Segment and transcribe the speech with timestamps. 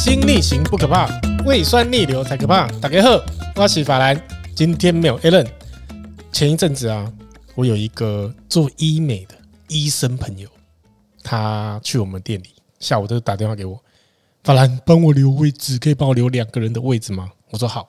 [0.00, 1.06] 心逆行不可怕，
[1.44, 2.66] 胃酸逆流才可怕。
[2.80, 3.22] 大家好，
[3.54, 4.18] 我是法兰，
[4.56, 5.46] 今天没有 Allen。
[6.32, 7.12] 前一阵子啊，
[7.54, 9.34] 我有一个做医美的
[9.68, 10.48] 医生朋友，
[11.22, 12.46] 他去我们店里，
[12.78, 13.78] 下午就打电话给我，
[14.42, 17.30] 法兰，帮我留位置，可以帮我留两个人的位置吗？
[17.50, 17.86] 我说好。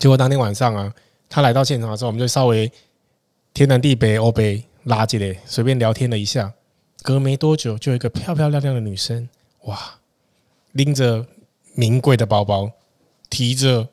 [0.00, 0.92] 结果当天晚上啊，
[1.30, 2.68] 他来到现场的时候，我们就稍微
[3.52, 6.52] 天南地北欧北拉起来，随便聊天了一下。
[7.04, 9.28] 隔没多久，就有一个漂漂亮亮的女生，
[9.66, 9.78] 哇！
[10.74, 11.26] 拎着
[11.74, 12.70] 名贵的包包，
[13.28, 13.88] 提着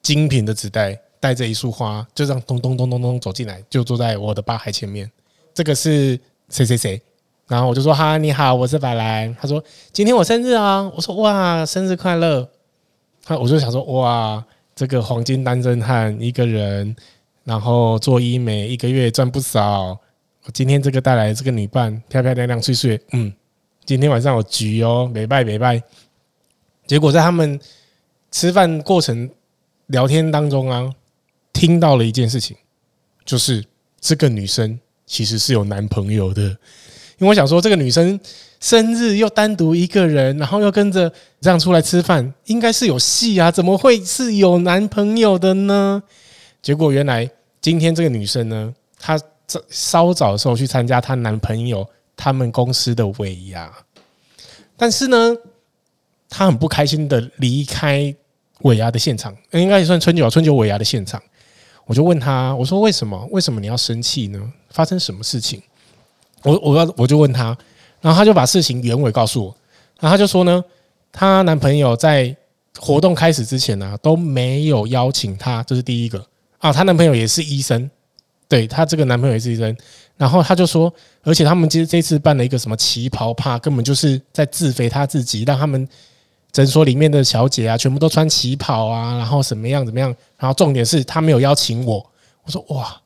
[0.00, 5.10] 精品的纸袋，带着一束花，就这样咚咚咚咚咚走进来，就坐在我的吧台前面。
[5.52, 6.18] 这个是
[6.48, 7.02] 谁谁谁？
[7.48, 9.62] 然后我就说：“哈，你好，我是法兰。”他说
[9.92, 12.48] ：“今天我生日啊！”我说：“哇，生日快乐！”
[13.24, 16.94] 他我就想说：“哇，这个黄金单身汉一个人，
[17.44, 19.98] 然后做医美，一个月赚不少。
[20.44, 23.32] 我今天这个带来这个女伴，漂漂亮亮、碎碎，嗯，
[23.84, 25.80] 今天晚上有局哦，没拜没拜。”
[26.86, 27.58] 结果在他们
[28.30, 29.28] 吃饭过程
[29.86, 30.88] 聊天当中啊，
[31.52, 32.56] 听到了一件事情，
[33.24, 33.64] 就是
[34.00, 36.42] 这个女生其实是有男朋友的。
[37.18, 38.20] 因为我想说，这个女生
[38.60, 43.50] 生日又单独一个人，然后又跟着这样出来吃饭，应该是有戏啊？
[43.50, 46.02] 怎么会是有男朋友的呢？
[46.60, 47.28] 结果原来
[47.60, 49.18] 今天这个女生呢，她
[49.70, 53.72] 稍早的时候去参加她男朋友他们公司的尾牙，
[54.76, 55.36] 但是呢。
[56.28, 58.14] 他很不开心的离开
[58.62, 61.22] 尾牙的现场，应该也算春酒春酒尾牙的现场。
[61.84, 63.28] 我就问他，我说为什么？
[63.30, 64.52] 为什么你要生气呢？
[64.70, 65.62] 发生什么事情？
[66.42, 67.56] 我我要我就问他，
[68.00, 69.56] 然后他就把事情原委告诉我。
[70.00, 70.64] 然后他就说呢，
[71.12, 72.34] 她男朋友在
[72.78, 76.26] 活动开始之前呢、都没有邀请她，这是第一个
[76.58, 76.72] 啊。
[76.72, 77.88] 她男朋友也是医生，
[78.48, 79.76] 对，她这个男朋友也是医生。
[80.16, 85.86] 然后他就说，而且他们其实这次办了一个什么旗袍趴，根本就是在自肥他自己，让他们。
[86.56, 90.08] 诊所里面的小姐啊，全部都穿旗袍啊，然后什么样怎么样，
[90.38, 91.96] 然后重点是他没有邀请我。
[92.44, 92.98] 我说哇，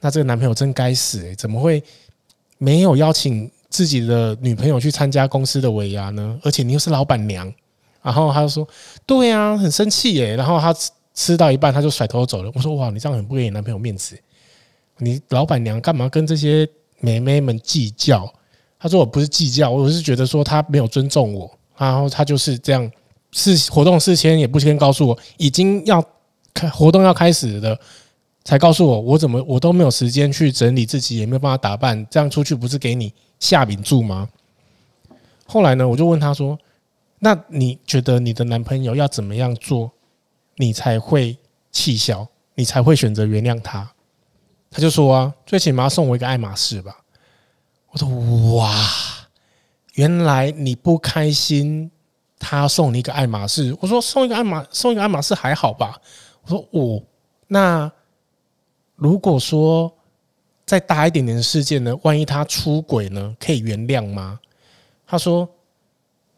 [0.00, 1.82] 那这个男朋友真该死诶，怎么会
[2.56, 6.40] 没有邀请自己的女朋友去参加公司的尾牙呢？
[6.42, 7.52] 而且你又是老板娘。
[8.00, 8.66] 然后他就说，
[9.04, 10.34] 对啊，很生气耶。
[10.34, 10.74] 然后他
[11.12, 12.50] 吃到一半，他就甩头走了。
[12.54, 14.18] 我说哇，你这样很不给你男朋友面子。
[14.96, 16.66] 你老板娘干嘛跟这些
[17.00, 18.32] 妹妹们计较？
[18.78, 21.50] 他说我不是计较，我是觉得说他没有尊重我。
[21.76, 22.90] 然后他就是这样，
[23.32, 26.04] 事活动事先也不先告诉我，已经要
[26.52, 27.78] 开活动要开始了，
[28.44, 34.28] 才告诉我，我怎么我都没有时间去整理自己，也没有办法打扮，这样出去不是给你下饼住吗？
[35.46, 36.58] 后来呢，我就问他说
[37.18, 39.90] ：“那你觉得你的男朋友要怎么样做，
[40.56, 41.36] 你才会
[41.72, 43.90] 气消，你才会选择原谅他？”
[44.70, 46.96] 他就说：“啊，最起码送我一个爱马仕吧。”
[47.92, 48.08] 我说
[48.56, 48.72] ：“哇。”
[49.94, 51.90] 原来你不开心，
[52.38, 53.76] 他送你一个爱马仕。
[53.80, 56.00] 我说送一个爱马送一个爱马仕还好吧。
[56.42, 57.02] 我说哦，
[57.46, 57.90] 那
[58.96, 59.92] 如果说
[60.66, 61.96] 再大一点点的事件呢？
[62.02, 63.36] 万一他出轨呢？
[63.38, 64.40] 可以原谅吗？
[65.06, 65.48] 他说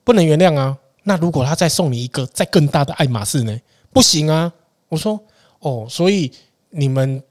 [0.05, 0.77] 不能原谅啊。
[1.05, 3.59] 那如果他再送你一个再更大的爱马仕呢？
[3.93, 4.53] 不行啊。
[4.89, 5.19] 我说
[5.61, 6.31] 哦，所以
[6.71, 7.23] 你们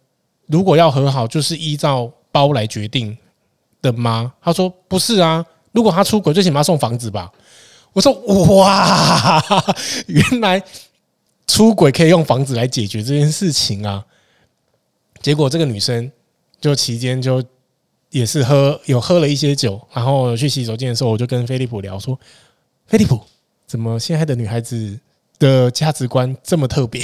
[0.48, 3.16] 如果要和好，就是依照包来决定
[3.82, 4.34] 的吗？
[4.42, 5.46] 他说不是啊。
[5.76, 7.30] 如果他出轨，最起码送房子吧。
[7.92, 8.14] 我说
[8.58, 9.44] 哇，
[10.08, 10.62] 原来
[11.46, 14.04] 出轨可以用房子来解决这件事情啊。
[15.22, 16.10] 结果这个女生
[16.62, 17.44] 就期间就
[18.10, 22.18] 也是喝有喝了一些酒，然后去洗手间的时候，我就跟飞利浦聊说
[22.88, 23.20] ：“飞利浦，
[23.68, 24.98] 怎么现在的女孩子
[25.40, 27.02] 的价值观这么特别？”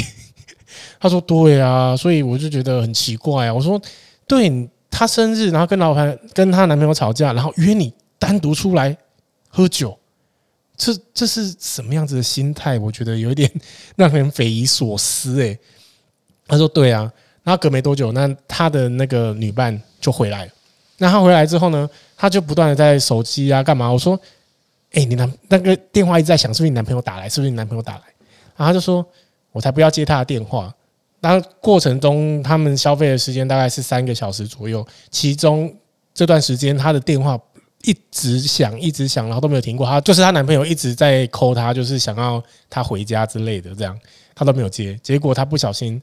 [0.99, 3.81] 他说：“对啊，所以我就觉得很奇怪啊。”我说
[4.27, 8.95] ：“对，她生日，然后跟老板跟她男朋友吵架，然后约你。”单独出来
[9.49, 9.97] 喝酒，
[10.77, 12.77] 这这是什么样子的心态？
[12.77, 13.51] 我觉得有一点
[13.95, 15.57] 让人匪夷所思诶。
[16.47, 17.11] 他说：“对啊。”
[17.43, 20.51] 然后隔没多久，那他的那个女伴就回来了。
[20.97, 23.89] 那他回来之后呢，他就不断的在手机啊干嘛？
[23.89, 24.19] 我说
[24.93, 27.27] ：“哎，你男那个电话一直在响，是不是你男朋友打来？
[27.27, 28.03] 是不是你男朋友打来？”
[28.55, 29.03] 然后他就说
[29.51, 30.71] ：“我才不要接他的电话。”
[31.21, 35.75] 那过程中他们消费的时间大概是三个小时左右，其中
[36.13, 37.39] 这段时间他的电话。
[37.83, 39.85] 一直响，一直响，然后都没有停过。
[39.85, 43.97] 她就是她男朋友一直在 call 她，就是想要她回家之类的，这样
[44.35, 44.99] 她都没有接。
[45.01, 46.01] 结果她不小心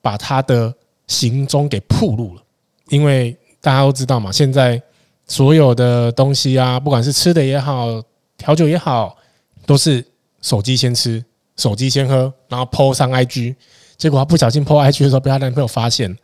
[0.00, 0.74] 把她的
[1.06, 2.42] 行踪给暴露了，
[2.88, 4.80] 因为大家都知道嘛，现在
[5.26, 8.02] 所有的东西啊，不管是吃的也好，
[8.36, 9.16] 调酒也好，
[9.64, 10.04] 都是
[10.40, 11.24] 手机先吃，
[11.56, 13.54] 手机先喝，然后 po 上 IG。
[13.96, 16.16] 结果她不小心 po IG 的时候，被她男朋友发现。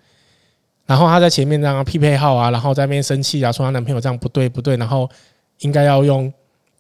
[0.88, 5.08] 然后她在前面这样匹配号啊，然后在那边生气啊，说她男朋友这样不对不对，然后
[5.58, 6.32] 应该要用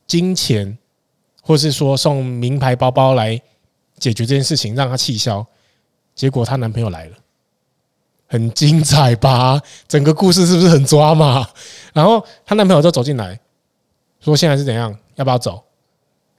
[0.06, 0.76] 金钱
[1.42, 3.38] 或是说送名牌包包来
[3.98, 5.46] 解决这件事情，让她气消。
[6.14, 7.16] 结果她男朋友来了，
[8.26, 9.60] 很精彩吧？
[9.86, 11.46] 整个故事是不是很抓马？
[11.92, 13.38] 然后她男朋友就走进来，
[14.20, 14.96] 说：“现在是怎样？
[15.16, 15.62] 要不要走？”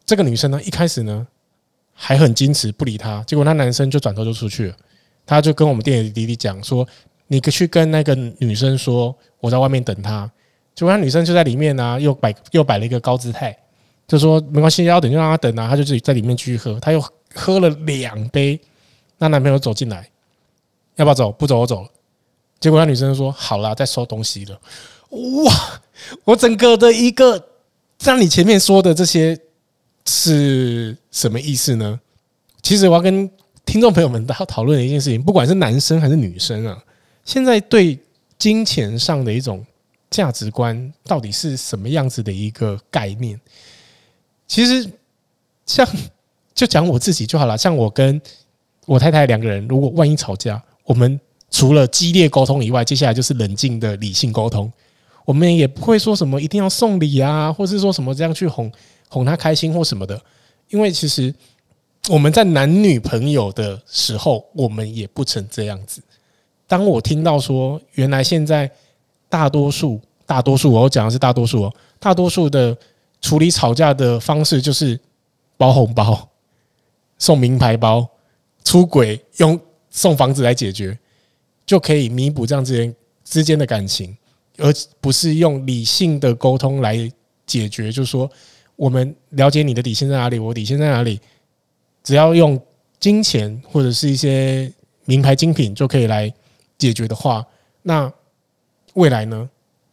[0.06, 1.28] 这个女生呢，一开始呢
[1.94, 3.24] 还很矜持，不理他。
[3.28, 4.76] 结果那男生就转头就出去了。
[5.26, 6.88] 他就跟我们店里的弟弟讲说
[7.30, 10.30] ：“你去跟那个女生说，我在外面等她。”
[10.76, 13.58] 结果那女生就在里面啊，又摆又摆了一个高姿态，
[14.06, 17.02] 就说：“没关系，要等就让她等啊。”她就自己在里面继续喝，她又
[17.34, 18.60] 喝了两杯。
[19.18, 20.10] 那男朋友走进来，
[20.98, 21.32] 要不要走？
[21.32, 21.90] 不走，我走了。
[22.60, 24.60] 结果那女生说：“好啦，在收东西了。”
[25.46, 25.82] 哇！
[26.26, 27.42] 我整个的一个
[28.00, 29.40] 像你前面说的这些。
[30.06, 32.00] 是什么意思呢？
[32.64, 33.30] 其实我要跟
[33.64, 36.84] 听众朋友们讨讨论的一件事情，不管是男生还是女生啊，
[37.24, 38.00] 现在对
[38.38, 39.66] 金钱上的一种
[40.10, 43.40] 价值观到底是什么样子的一个概念？
[44.48, 44.90] 其实，
[45.66, 45.88] 像
[46.54, 47.58] 就讲我自己就好了。
[47.58, 48.20] 像我跟
[48.86, 51.20] 我太太两个人，如果万一吵架，我们
[51.52, 54.72] 除了激烈沟通以外，接下来就是冷静的理性沟通。
[55.26, 58.72] 我们也不会说什么一定要送礼啊，或是说什么这样去哄。
[59.12, 60.20] 哄她开心或什么的，
[60.70, 61.34] 因为其实
[62.10, 66.02] 我们在男女朋友的时候，我们也不曾这样子。
[66.70, 68.70] 当我听到说，原来现在
[69.28, 72.78] 大多数、大多数，我讲的是大多数哦，大多数的
[73.20, 74.98] 处理吵架的方式就是
[75.58, 76.30] 包红包、
[77.18, 78.08] 送名牌包、
[78.64, 80.96] 出轨，用送房子来解决，
[81.66, 82.94] 就可以弥补这样子
[83.24, 84.16] 之间的感情，
[84.60, 87.12] 而不是用理性的沟通来
[87.46, 88.30] 解决，就是说。
[88.76, 91.20] 我们了解你的底线在哪里，我底线在哪里？
[92.02, 92.58] 只要用
[92.98, 94.72] 金钱或者是一些
[95.04, 96.34] 名牌精品就可以来
[96.80, 97.46] 解决的话，
[97.84, 98.12] 那
[98.96, 99.48] 未来呢？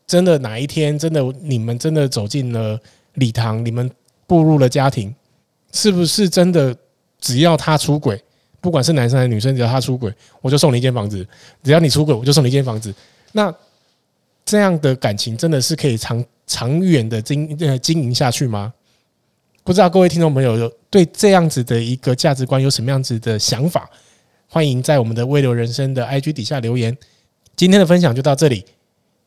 [0.07, 2.81] 真的哪一天真的你们真的走进了
[3.15, 3.91] 礼堂，你们
[4.27, 5.13] 步入了家庭，
[5.73, 6.75] 是不是真的
[7.19, 8.23] 只要他出轨，
[8.61, 11.25] 不管是男生还是女生，只要他出轨，我就送你一间房子；
[11.65, 12.95] 只要你出轨，我就送你一间房子。
[13.33, 13.53] 那
[14.45, 18.73] 这样的感情真的是可以长长远的经呃经营下去吗？
[19.65, 23.91] 不知道各位听众朋友对这样子的一个价值观有什么样子的想法？
[24.49, 26.97] 欢迎在我们的微流人生的 IG 底下留言。
[27.57, 28.65] 今天的分享就到这里。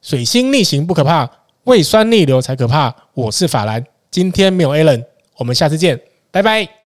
[0.02, 1.30] 水星逆行不可怕，
[1.66, 2.96] 胃酸逆流才可怕。
[3.14, 5.04] 我是法兰，今天没有 Alan，
[5.38, 6.00] 我们下次见，
[6.32, 6.70] 拜拜。